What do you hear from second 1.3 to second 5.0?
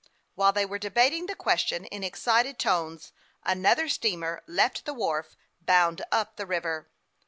question in excited tones, another steamer left the